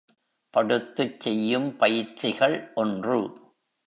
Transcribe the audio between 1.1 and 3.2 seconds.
செய்யும் பயிற்சிகள் ஒன்று.